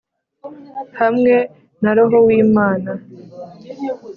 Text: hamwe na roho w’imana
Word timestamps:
hamwe 0.99 1.33
na 1.83 1.91
roho 1.97 2.17
w’imana 2.27 2.91